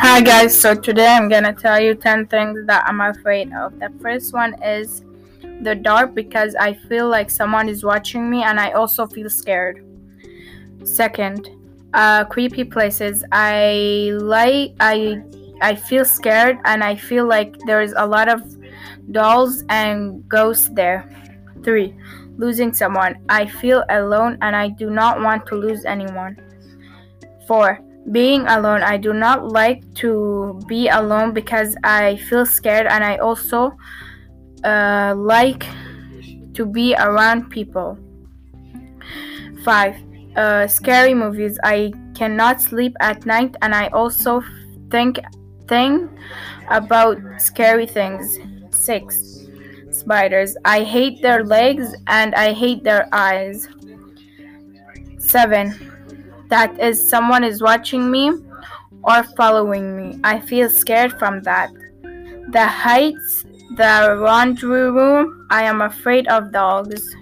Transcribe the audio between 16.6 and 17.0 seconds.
and I